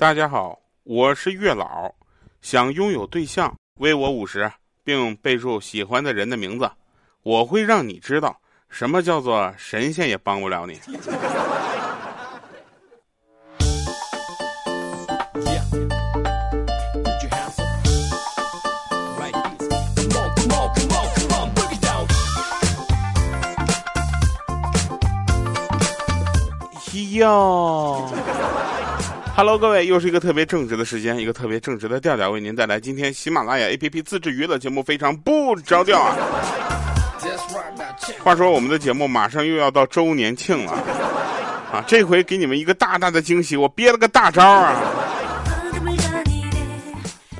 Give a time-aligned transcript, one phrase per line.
[0.00, 1.92] 大家好，我是月老，
[2.40, 4.50] 想拥有对象，微我五十，
[4.82, 6.70] 并备注喜欢的人的名字，
[7.22, 8.34] 我会让你知道
[8.70, 10.80] 什么叫做神仙也帮不了你。
[27.18, 28.10] 哟
[29.40, 36.14] ，Hello，各位，又是一个特别正直的时间，一个特别正直的调调，为您带来今天喜马拉雅 APP 自制娱乐节目，非常不着调啊。
[38.22, 40.72] 话说我们的节目马上又要到周年庆了
[41.72, 44.78] 啊，这回给你们一个大大的惊喜，我憋了个大招啊。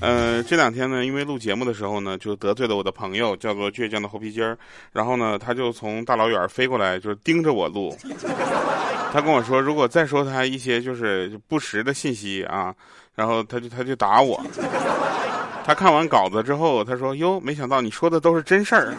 [0.01, 4.57] 呃，这两天呢，因为录节目的时候呢，就得罪了我的朋友，叫做倔强的猴皮筋儿，
[4.91, 7.95] 然后呢，他就从大老远飞过来，就是盯着我录。
[9.13, 12.73] 他跟我说，如果再说他一些就是不实的信息啊，
[13.15, 14.41] 然后他就他就打我。
[15.65, 18.95] 他看完稿子之后，他说：“哟，没想到你说的都是真事儿。”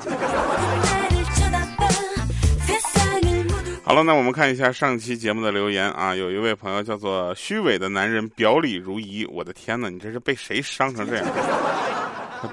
[3.84, 9.26] 好了，那我们看一下上期节目的留言啊，有一位朋友叫做虚伪的男人，表里如一。
[9.26, 11.26] 我的天哪，你这是被谁伤成这样？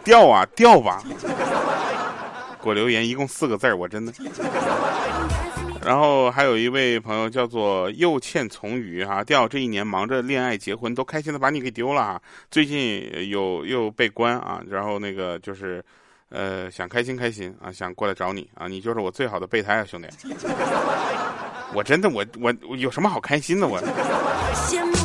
[0.03, 1.03] 掉啊掉吧！
[2.63, 4.13] 给我留言一共四个字儿，我真的。
[5.89, 12.21] 然后还有一位朋友叫做又欠从鱼哈，钓这一年忙着恋爱结婚，都开心的把你给丢了啊！
[12.51, 15.83] 最近有又被关啊，然后那个就是，
[16.29, 20.09] 呃，想开心开心啊，想过来找你啊，你就是我最好的备胎啊，兄弟！
[21.73, 23.81] 我真的我我我有什么好开心的我？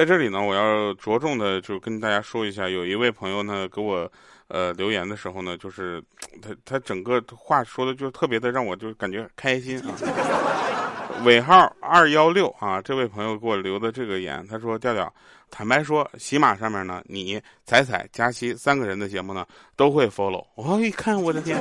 [0.00, 4.10] 在这里呢，我要着重的就跟大家说一下，有一位朋友呢给我。
[4.48, 6.02] 呃，留言的时候呢，就是
[6.42, 9.94] 他他整个话说的就特别的让我就感觉开心啊。
[11.24, 15.12] 尾号二幺六啊，这位朋友给我留的这个言，他说调调，
[15.52, 20.44] 坦白说，喜马上面呢，你彩彩佳期三个人的节目呢都会 follow。
[20.56, 21.56] 我一看，我的天，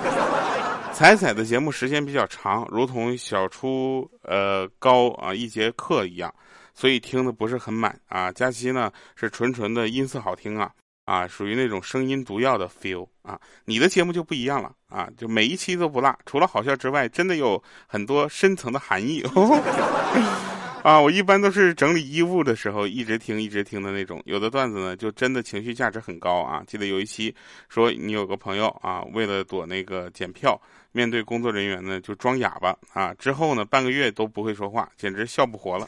[0.91, 6.33] 彩彩的节目时间比较长，如同小初呃高啊一节课一样，
[6.79, 8.31] 所以听的不是很满啊。
[8.31, 10.71] 佳期呢是纯纯的音色好听啊。
[11.03, 19.23] 啊，属于那种声音毒药的 feel 啊，你的节目就不一样了啊，就每一期都不落，除了好笑之外，真的有很多深层的含义。
[20.89, 26.63] 啊，我一般都是整理衣物的时候一直听一直听的那种，有的段子呢就真的情绪价值很高啊。
[26.65, 27.31] 记得有一期
[27.67, 30.59] 说你有个朋友啊，为了躲那个检票，
[30.91, 35.85] 面对工作人员呢就装哑巴啊，之后呢半个月都不会说话，简直笑不活了。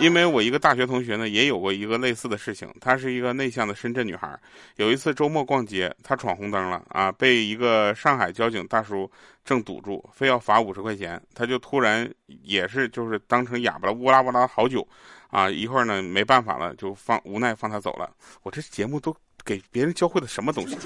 [0.00, 2.72] 因为我一个大学同学呢，也有过一个类似的事情。
[2.80, 4.38] 她是一个内向的深圳女孩。
[4.76, 9.10] 有一次周末逛街，她闯红灯了啊，被一个上海交警大叔
[9.44, 11.20] 正堵住，非要罚五十块钱。
[11.34, 12.10] 她就突然
[12.42, 14.86] 也是就是当成哑巴了，呜啦呜啦好久，
[15.28, 18.10] 啊，一会儿呢没办法了，就放无奈放她走了。
[18.42, 20.78] 我这节目都给别人教会了什么东西？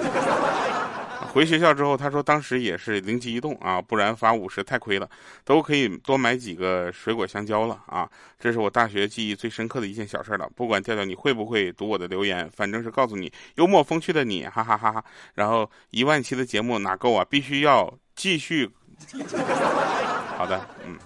[1.33, 5.09] 回学校之后，他说当时也是灵机一动啊，不然罚五十太亏了，
[5.45, 8.09] 都可以多买几个水果香蕉了啊！
[8.39, 10.49] 这是我大学记忆最深刻的一件小事了。
[10.55, 15.05] 不管调调你会不会读我的留言，反正是告诉你，幽默风趣的你，哈哈哈哈！
[15.35, 17.27] 然后一万期的节目哪够啊？
[17.29, 18.71] 必须要继续。
[20.37, 20.97] 好的，嗯，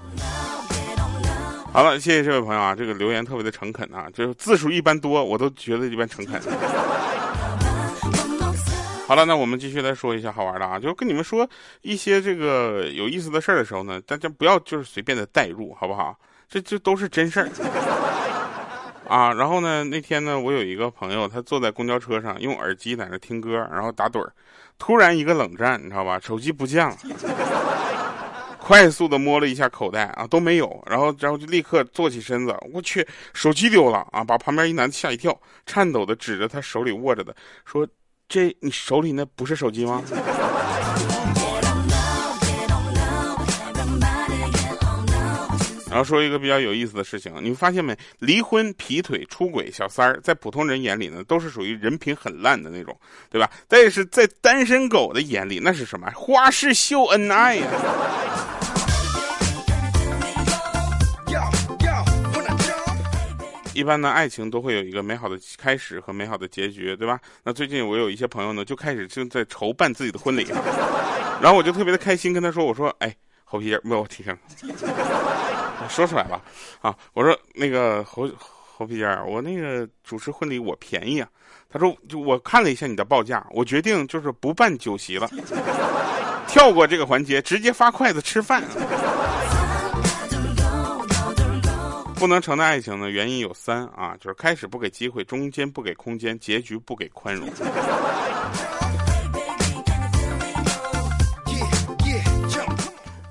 [1.72, 6.38] 好了，谢谢这位朋友啊，这个留言特别的诚恳啊，就是字数一般多，我都觉得一般诚恳。
[9.08, 11.48] 好了，那我们继续来说一下好玩的啊，就跟你们说
[11.80, 16.14] 一些这个有意思的事儿的时候呢，大家不要就是随便的代入，好不好？
[16.46, 17.48] 这这都是真事儿
[19.08, 19.32] 啊。
[19.32, 24.30] 然后呢，那天呢，我有一个朋友，他坐在公交车上用耳机在那听歌，然后打盹儿，
[24.78, 26.20] 突然一个冷战，你知道吧？
[26.20, 26.94] 手机不见了，
[28.60, 34.22] 快速的摸了一下口袋啊，都没有，然后然后就立刻坐起身子，我去，手机丢了啊！
[34.22, 37.88] 把旁边一男的吓一跳，颤抖的指着他手里握着的说。
[38.28, 40.02] 这你手里那不是手机吗？
[45.88, 47.96] 然后说一个比较有意思的事情，你们发现没？
[48.18, 52.94] 离婚、劈腿、出轨、小三儿，在普通人眼里呢，都是属于人品很烂的那种，
[53.30, 53.50] 对吧？
[53.66, 56.10] 但是在单身狗的眼里，那是什么？
[56.14, 57.66] 花式秀恩爱呀！
[63.78, 67.20] 一般呢，爱情都会有一个美好的开始和美好的结局，对吧？
[67.44, 70.44] 那最近我有一些朋友呢，就开始正在筹办自己的婚礼，
[71.40, 73.14] 然后我就特别的开心，跟他说：“我说，哎，
[73.44, 74.36] 猴皮筋，没有我提醒，
[75.88, 76.42] 说出来吧，
[76.80, 81.28] 啊，我说那个猴猴皮筋，我那个主持婚礼我便宜啊。”
[81.70, 85.30] 他说：“就我看了一下你的报价，我决定就是不办酒席了，
[86.48, 88.60] 跳过这个环节，直接发筷子吃饭。”
[92.18, 97.48] 不能成的爱情呢，原因有三啊，就是开始不给机会，中间不给空间，结局不给宽容。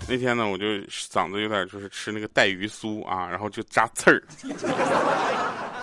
[0.07, 4.23] 那天呢，我就嗓子有点就是吃那个带鱼酥啊，然后就扎刺儿，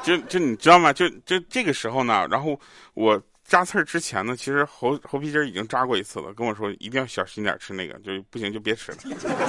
[0.03, 0.91] 就就你知道吗？
[0.91, 2.59] 就就这个时候呢，然后
[2.95, 8.99] 我扎刺儿之前呢，其实猴猴皮筋已经扎过一次了，跟我说一定要小心点吃那个，就不行就别吃了。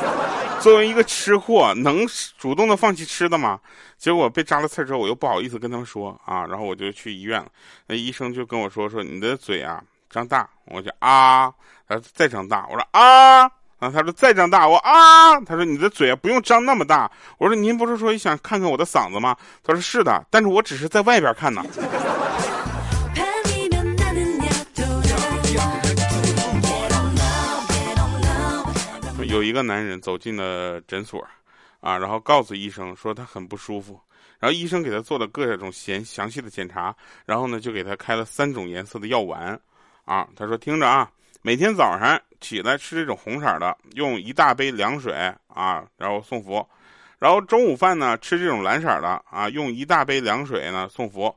[0.62, 2.06] 作为一个吃货，能
[2.38, 3.60] 主动的放弃吃的吗？
[3.98, 7.48] 结果被扎了刺儿之后，我又不好意思跟他们说啊，然后我就去医院了，
[7.88, 11.52] 那医生就跟我说说你的嘴啊张大，我就啊，
[11.88, 13.50] 他说再张大，我说啊。
[13.78, 17.12] 啊，他说再张大，我啊，他说你的嘴啊不用张那么大。
[17.38, 19.36] 我说您不是说想看看我的嗓子吗？
[19.62, 21.62] 他说是的，但是我只是在外边看呢。
[29.36, 31.22] 有一个男人走进了诊所，
[31.82, 34.00] 啊，然后告诉医生说他很不舒服，
[34.40, 36.96] 然后医生给他做了各种详详细的检查，
[37.26, 39.60] 然后呢就给他开了三种颜色的药丸，
[40.06, 41.12] 啊，他说听着啊。
[41.42, 45.14] 每天早上起来吃这种红色的，用一大杯凉水
[45.48, 46.66] 啊，然后送服；
[47.20, 51.36] 然后中午饭呢吃这种蓝色的啊，用一大杯凉水呢送服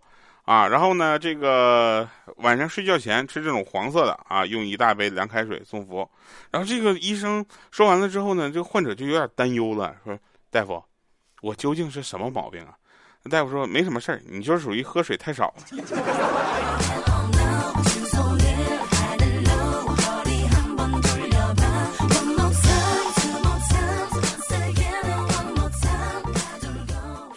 [0.49, 6.09] 啊；然后呢这个晚上睡觉前吃这种黄色的啊，用一大杯凉开水送服。
[6.50, 10.19] 然后这个医生说完了之后呢，这个患者就有点担忧了，说
[10.50, 10.83] ：“大夫，
[11.43, 12.73] 我究竟是什么毛病啊？”
[13.31, 15.62] 大夫说：“没什么事儿，你就是属于喝水太少了。”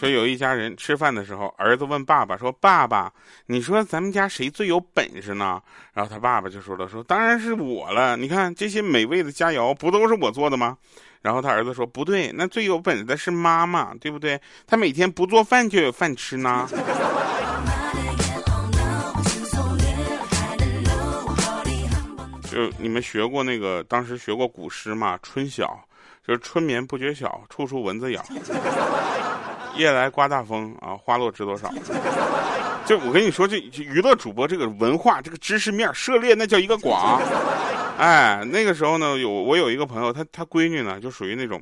[0.02, 3.14] 说有一家人吃饭的时候，儿子问爸爸说：“爸爸，
[3.46, 5.62] 你说咱们家谁最有本事呢？”
[5.94, 10.76] 然后他爸爸就说了：“说当然是我了，你看这些美味的佳肴不都是我做的吗？”
[11.22, 14.42] 然后他儿子说：“不对，那最有本事的是妈妈，对不对？
[14.66, 16.68] 他每天不做饭就有饭吃呢。
[22.50, 25.80] ”就你们学过那个，当时学过古诗嘛，《春晓》，
[26.28, 28.26] 就是春眠不觉晓，处处蚊子咬。
[29.76, 31.72] 夜来刮大风啊，花落知多少。
[32.86, 37.22] 就我跟你说，这娱乐主播这个文化、这个知识面涉猎那叫一个广。
[37.98, 41.62] 哎，那个时候呢，有我有一个朋友，他他闺女呢，就属于那种，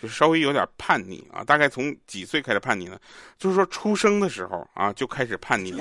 [0.00, 1.42] 就稍微有点叛逆啊。
[1.44, 2.96] 大概从几岁开始叛逆呢？
[3.38, 5.74] 就是说出生的时候啊，就开始叛逆。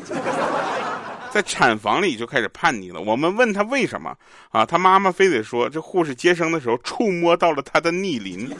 [1.29, 2.99] 在产房里就开始叛逆了。
[2.99, 4.13] 我们问他为什么
[4.49, 4.65] 啊？
[4.65, 8.53] 他妈妈非得说这护士接生的时候触摸到了他的逆鳞。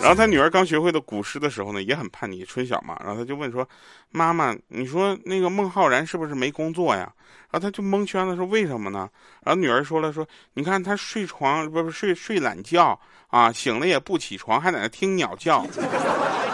[0.00, 2.96] 然后他女儿刚学会的古诗的时候呢，也很叛逆，春晓嘛。
[3.00, 3.68] 然后他就问说
[4.10, 7.12] ：“妈妈，你说那个孟浩然是不是没工作呀？”
[7.50, 9.08] 然后他就蒙圈了，说：“为什么呢？”
[9.44, 12.98] 然后女儿说了：“说你看他睡床不不睡睡懒觉
[13.28, 15.66] 啊，醒了也不起床，还在那听鸟叫。”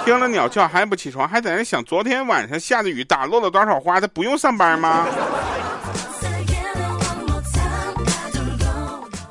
[0.05, 5.06] 听了鸟叫还不起床，还在那想昨天晚上下的雨打落了多少花，他不用上班吗？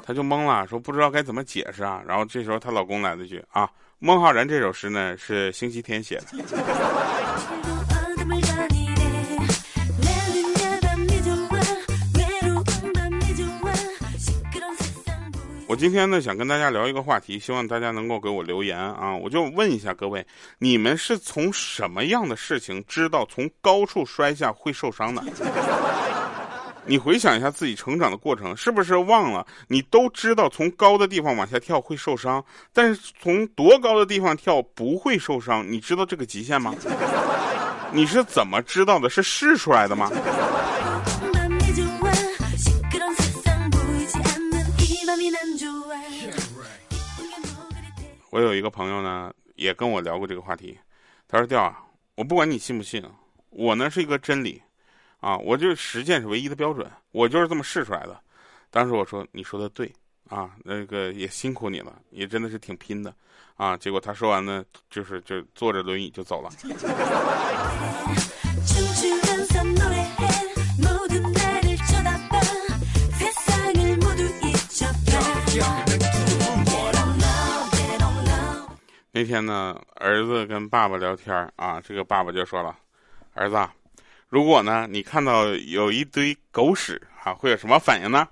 [0.06, 2.04] 他就懵了，说不知道该怎么解释啊。
[2.06, 3.70] 然后这时候她老公来了句啊，
[4.00, 6.26] 孟浩然这首诗呢是星期天写的。
[15.66, 19.16] 我今天呢想跟大家聊一个话题，希望大家能够给我留言啊！
[19.16, 20.24] 我就问一下各位，
[20.60, 25.24] 你们是从什么样的事情知道从高处摔下会受伤的？
[26.85, 29.45] 你回想一下自己成长的过程，是不是忘了？
[29.68, 35.66] 你都知道从高的地方往下跳会受伤，但是从多高的地方跳不会受伤？
[35.69, 36.75] 你知道这个极限吗？
[37.94, 39.09] 你是怎么知道的？
[39.09, 40.11] 是试出来的吗？
[48.30, 50.78] 我有一个朋友呢，也跟我聊过这个话题。
[51.28, 51.80] 他说：“调啊，
[52.16, 53.04] 我不管你信不信，
[53.52, 54.61] 我呢是一个真理，
[55.23, 58.19] 啊，我就实践是唯一的标准，我就是这么试出来的。”
[58.69, 59.89] 当时我说：“你说的对
[60.27, 63.15] 啊，那个也辛苦你了，也真的是挺拼的
[63.56, 66.49] 啊。”结果他说完呢，就是就坐着轮椅就走了。
[79.15, 82.75] 那天呢，儿子跟爸爸聊天啊，这个爸爸就说了
[83.35, 83.56] ：“儿子，
[84.33, 88.28] 如果呢你看到有一堆狗屎啊，会有什么反应呢？”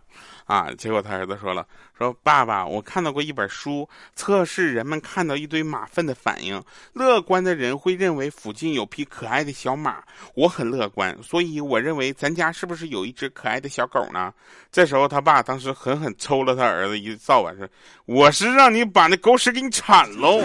[0.47, 1.65] 啊，结果他儿子说了
[1.95, 6.61] ：“说爸爸，我看到过一本书，测试人们看到一堆马粪的反应。
[6.91, 10.03] 乐观的人会认为附近有匹可爱的小马，
[10.33, 14.33] 我很乐观，所以我认为咱家是不是有一只可爱的小狗呢？”
[14.71, 17.65] 这时候他爸当时狠狠抽了他儿子一扫把，说
[18.05, 20.41] ：“我是让你把那狗屎给你铲喽！”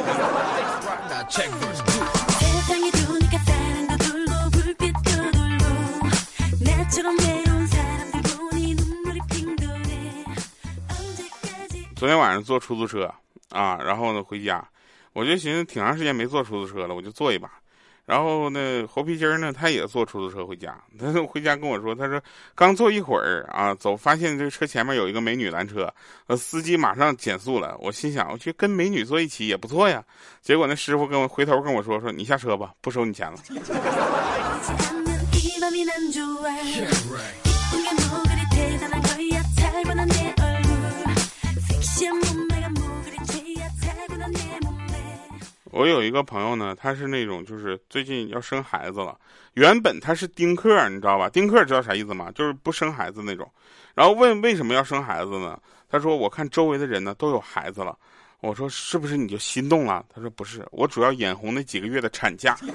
[11.94, 13.12] 昨天晚上坐出租车
[13.50, 14.66] 啊，然后呢回家，
[15.12, 17.50] 我就寻思挺长时间没坐出租车了，我就坐一把。
[18.06, 20.74] 然后那猴皮筋儿呢，他也坐出租车回家。
[20.98, 22.18] 他回家跟我说，他说
[22.54, 25.92] 刚坐一会儿啊，走，发现这个车前面有一个美女拦车，
[26.28, 27.76] 呃，司机马上减速了。
[27.78, 30.02] 我心想，我去跟美女坐一起也不错呀。
[30.40, 33.38] 结果那师傅跟我回头跟我说说，你下车吧，不收你钱了。
[45.72, 49.14] 我有一个朋友呢，他是那种就是最近要生孩子了，
[49.52, 51.28] 原本他是丁克，你知道吧？
[51.28, 52.30] 丁克知道啥意思吗？
[52.34, 53.46] 就是不生孩子那种。
[53.94, 55.58] 然后问为什么要生孩子呢？
[55.90, 57.94] 他说我看周围的人呢都有孩子了，
[58.40, 60.02] 我说是不是你就心动了？
[60.14, 62.56] 他说不是，我主要眼红那几个月的产假。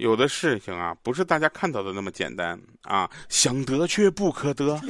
[0.00, 4.80] 有的事情啊，不是大家看到的那么简单啊，想得却不可得，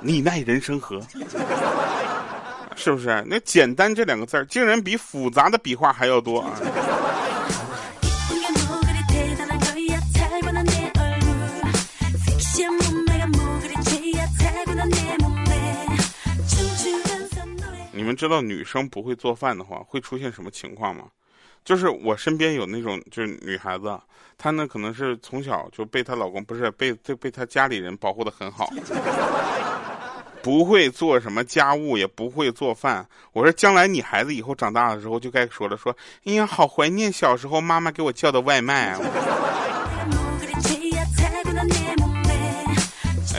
[0.00, 1.00] 你奈人生何？
[2.74, 3.24] 是不是？
[3.24, 6.58] 那简单这两个字儿，竟然比复杂的笔画还要多啊！
[17.92, 21.04] 你们知道女生不会做饭的话，会出现什么情况吗？
[21.64, 23.98] 就是我身边有那种就是女孩子，
[24.36, 28.68] 她呢可能是从小就被她老公不是被被被她家里人保护的很好，
[30.42, 33.06] 不会做什么家务，也不会做饭。
[33.32, 39.00] 我说将来你孩子以后长大了之后就该说了，说哎呀好怀念小时候妈妈给我叫的外卖啊。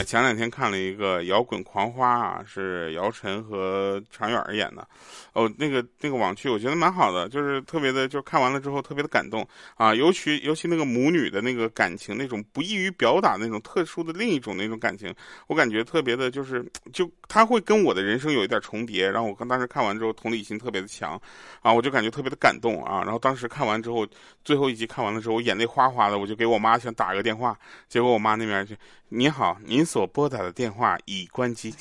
[0.04, 4.86] 前两天看了一个摇滚狂花啊，是姚晨和常远演的。
[5.32, 9.92] 哦，那个那个网剧我觉得蛮好的，就是特别的，就看完了之后特别的感动啊。
[9.92, 15.12] 尤其尤其那个母女的那个感情，那种不易于表达那种特殊的另一种那种感情，
[15.48, 19.10] 我感觉特别的，就是就他会跟我的人生有一点重叠。
[19.10, 21.20] 然后我刚当时看完之后，同理心特别的强
[21.62, 23.02] 啊，我就感觉特别的感动啊。
[23.02, 24.06] 然后当时看完之后，
[24.44, 27.58] 最后一集看完了之后，我眼泪哗哗的，我就给我妈想打个电话，
[27.88, 28.76] 结果我妈那边就
[29.08, 31.72] 你好，您所拨打的电话已关机。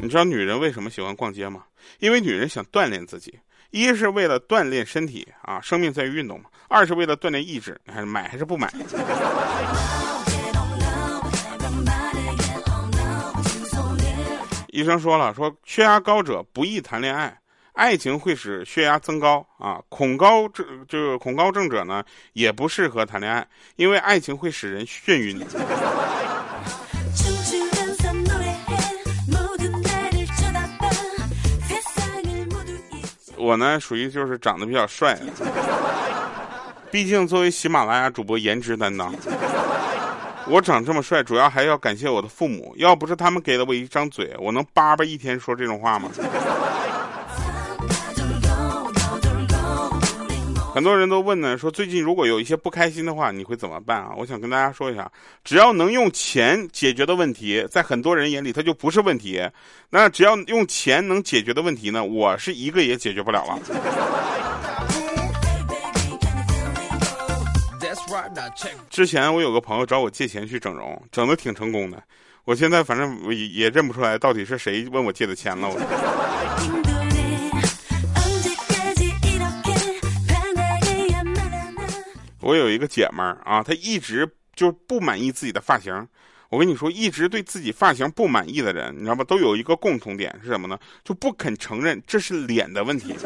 [0.00, 1.64] 你知道女人为什么喜欢逛街吗？
[1.98, 3.38] 因为女人想锻炼自己，
[3.72, 8.72] 一是为了锻炼身体啊，生命在于运动嘛；二是为了锻炼意志，还是买还是不买？
[14.72, 17.38] 医生说了，说血压高者不宜谈恋爱。
[17.74, 25.44] 爱情会使血压增高啊，恐高症这个恐高症者呢也不适合谈恋爱，因为爱情会使人眩晕。
[33.36, 35.18] 我呢属于就是长得比较帅，
[36.92, 39.12] 毕竟作为喜马拉雅主播颜值担当，
[40.46, 46.08] 我长这么帅主要还要感谢我的父母，要不是他们给了我一张嘴，我能叭叭一天说这种话吗？
[50.74, 54.10] 很多人都问呢，说最近如果有一些不开心的话，你会怎么办啊？
[54.18, 55.08] 我想跟大家说一下，
[55.44, 59.40] 只要能用钱解决的问题，在很多人眼里它就不是问题。
[59.88, 63.56] 那只要用钱能解决的问题呢，我是一个也解决不了了。
[68.90, 72.02] 之前我有个朋友找我借钱去整容，整的挺成功的。
[72.44, 75.68] 我现在反正也也认不出来到底是谁问我借的钱了。
[75.70, 76.93] 我。
[82.44, 86.06] 我有一个姐们儿啊，她一直就不满意自己的发型。
[86.50, 89.24] 我跟你说，一直对自己发型不满意的人，你知道吗？
[89.24, 90.78] 都有一个共同点是什么呢？
[91.02, 93.14] 就不肯承认这是脸的问题。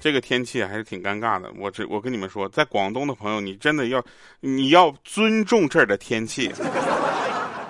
[0.00, 1.48] 这个天气还是挺尴尬的。
[1.56, 4.04] 我这我跟你们说，在广东的朋友，你真的要
[4.40, 6.52] 你要尊重这儿的天气。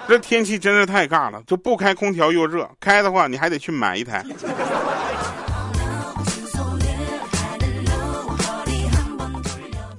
[0.06, 4.24] 这天气真是太尬了，就不开空调又热，开的话你还得去买一台。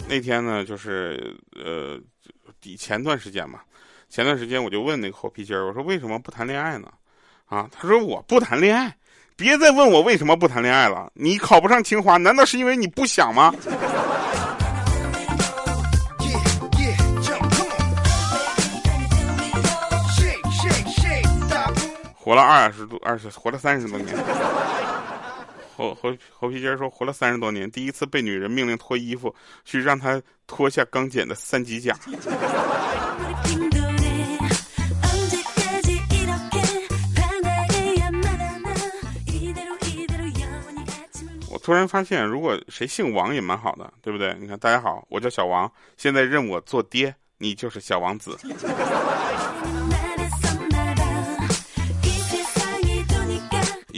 [0.07, 2.00] 那天呢，就是呃，
[2.62, 3.59] 底前段时间嘛，
[4.07, 6.88] 前段时间我就问那个猴皮筋儿，我说为什么不谈恋爱呢？
[7.47, 8.95] 啊，他说我不谈恋爱，
[9.35, 11.12] 别再问我为什么不谈恋爱了。
[11.15, 13.53] 你考不上清华，难道是因为你不想吗？
[22.25, 24.17] 活了二十多二十，活了三十多年，
[25.77, 29.32] 猴猴猴皮筋说活了三十多年，第一次被女人命令脱衣服，
[29.63, 31.96] 去让她脱下刚剪的三级甲。
[41.51, 44.36] 我突然发现，如果谁姓王也蛮好的，对不对？
[44.39, 48.36] 你看，大家好，我叫小王，现在认我做爹，你就是小王子。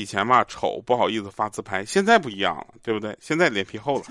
[0.07, 3.15] 前嘛丑不好意思发自拍，现在不一样了，对不对？
[3.21, 4.05] 现在脸皮厚了。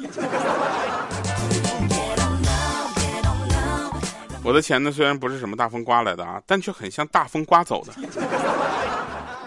[4.45, 7.93] 我的钱呢，虽然不是什么大风刮来的啊，但却很像大风刮走的。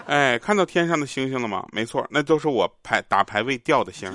[0.06, 1.64] 哎，看到天上的星星了吗？
[1.72, 4.12] 没错，那都是我排打排位掉的星。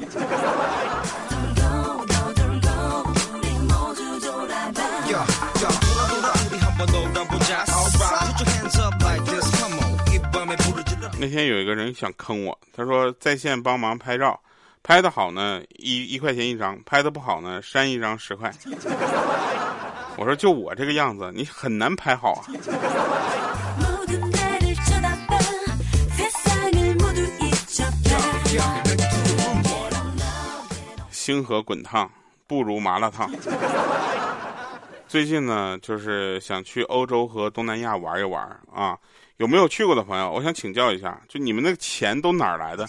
[11.25, 14.39] 那天有一个人想坑我，他说在线帮忙拍照，
[14.84, 18.53] 拍的好呢一一块钱一张，拍的不好呢删一张十块。
[20.17, 22.46] 我说就我这个样子，你很难拍好啊。
[31.10, 32.08] 星河滚烫
[32.46, 33.27] 不如麻辣烫。
[35.08, 38.44] 最近呢，就是想去欧洲和东南亚玩一玩
[38.74, 38.98] 啊。
[39.38, 40.32] 有没有去过的朋友？
[40.32, 42.88] 我想请教一下，就你们那个钱都哪儿来的？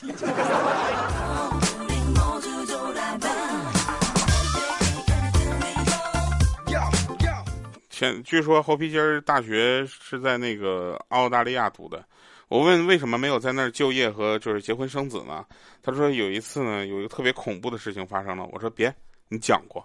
[7.90, 12.04] 前据说猴皮筋儿大学是在那个澳大利亚读的。
[12.48, 15.44] 我问为什么没有在那儿就业和就是结婚生子呢？
[15.82, 18.46] 他说有一次呢，有一个特别恐怖的事情发生了。
[18.52, 18.94] 我说别，
[19.28, 19.84] 你讲过。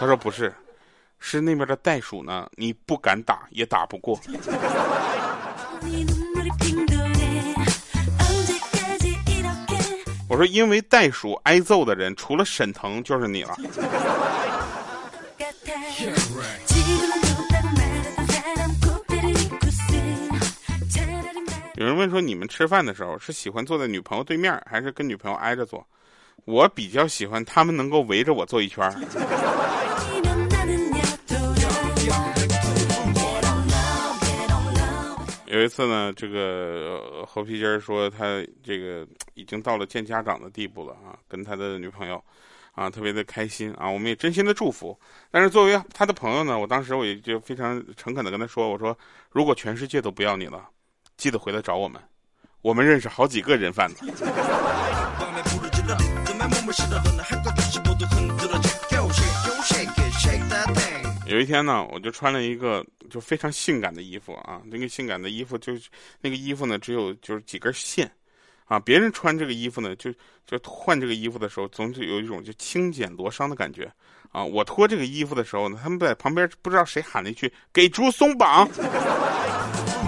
[0.00, 0.50] 他说不是。
[1.22, 4.18] 是那边的袋鼠呢，你不敢打也打不过。
[10.26, 13.54] 我说，因为袋鼠挨揍的人，除了沈腾就是你了。
[21.74, 25.86] 有人问说，你们吃饭的时候是喜欢坐在女朋友对面，还是跟女朋友挨着坐？
[26.46, 28.90] 我比较喜欢他们能够围着我坐一圈。
[35.50, 42.22] 有一次呢，这个猴皮筋儿说他这个已经到了见家长的地步了啊，跟他的女朋友，
[42.72, 44.96] 啊，特别的开心啊，我们也真心的祝福。
[45.28, 48.96] 但是作为他的朋友呢，我当时我也就非常诚恳的跟他说，我说
[49.30, 50.68] 如果全世界都不要你了，
[51.16, 52.00] 记得回来找我们，
[52.62, 54.06] 我们认识好几个人贩子。
[61.30, 65.72] 有一天呢，我就穿了一个就非常性感的衣服啊，那个性感的衣服就
[66.20, 68.10] 那个衣服呢，只有就是几根线，
[68.64, 70.12] 啊，别人穿这个衣服呢，就
[70.44, 73.88] 就换这个衣服的时候，总是有一种就轻剪罗裳的感觉，
[74.32, 78.68] 啊，我脱这个衣服的时候呢，他们在旁边不知道谁喊了一句“给猪松绑”。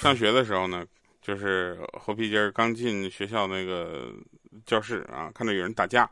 [0.00, 0.82] 上学的时候呢，
[1.20, 4.10] 就是猴皮筋儿刚进学校那个
[4.64, 6.08] 教室啊，看到有人打架，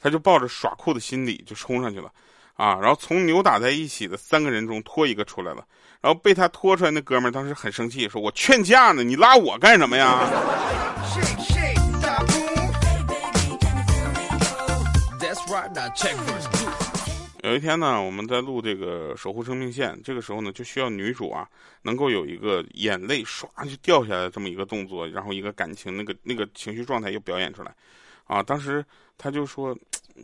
[0.00, 2.08] 他就抱着耍酷的心理就冲上去了，
[2.54, 5.66] 啊，然后从扭打在一起的三个人中拖一个出来了，
[6.00, 10.20] 然后被他拖出来那哥们儿当时很生气，说我劝架呢，你拉我干什么呀？
[17.42, 21.48] 有一天呢，我们在录这个《守护生命线》，这个时候呢，就需要女主啊，
[21.82, 27.74] 能够有一个眼泪唰就掉下来这么一个动作，然后一个感情那个那个情绪状态又表演出来，
[28.24, 28.84] 啊，当时
[29.18, 29.76] 他就说。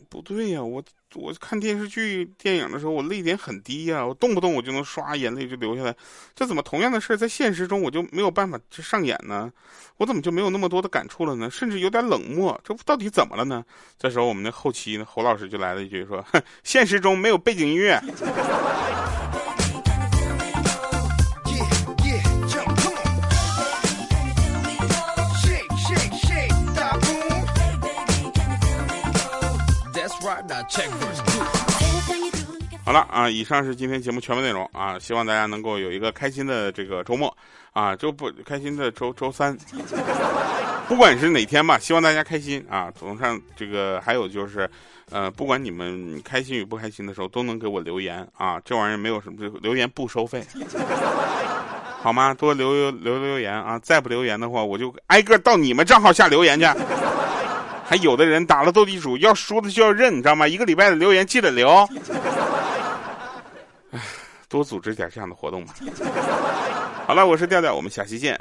[0.09, 0.83] 不对呀，我
[1.15, 5.95] 我看电视剧、电影的时候，我泪点很低呀，我动不动我就能刷眼泪就流下来，
[6.35, 9.53] 这怎么同样的事在现实中我就没有办法去上演呢？
[9.97, 11.51] 我怎么就没有那么多的感触了呢？
[11.51, 13.65] 甚至有点冷漠，这到底怎么了呢？
[13.99, 16.25] 这时候我们的后期呢，侯老师就来了一句说
[16.63, 18.01] ：“现实中没有背景音乐。”
[32.85, 37.37] 好了啊，以上是今天节目全部内容啊，希望大家能够有一个开心的这个周末
[37.75, 39.55] 啊，周不开心的周周三，
[40.89, 42.91] 不管是哪天吧，希望大家开心啊。
[42.99, 44.69] 总上这个还有就是，
[45.11, 50.43] 呃，不管你们开心与不开心的时候，都能给我留言啊，这玩意儿没有什么，留言不收费，
[52.01, 52.33] 好吗？
[52.33, 56.67] 多留留留言啊，再不留言的话，我就挨个到你们账号下留言去。
[57.89, 60.47] 还有的人打了斗地主要输的就要认，你知道吗？
[60.47, 61.89] 一个礼拜的留言记得留。
[64.47, 65.75] 多组织点这样的活动吧。
[67.07, 68.39] 好了，我是调调，我们下期见。